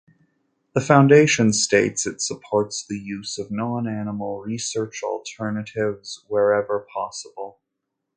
The 0.73 0.81
foundation 0.81 1.53
states 1.53 2.07
it 2.07 2.23
supports 2.23 2.83
the 2.83 2.97
use 2.97 3.37
of 3.37 3.51
non-animal 3.51 4.39
research 4.41 5.03
alternatives 5.03 6.25
wherever 6.27 6.87
possible. 6.91 7.59